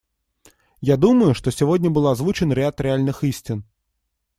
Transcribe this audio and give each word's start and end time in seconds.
Я 0.81 0.97
думаю, 0.97 1.35
что 1.35 1.51
сегодня 1.51 1.91
был 1.91 2.07
озвучен 2.07 2.51
ряд 2.51 2.81
реальных 2.81 3.23
истин. 3.23 3.63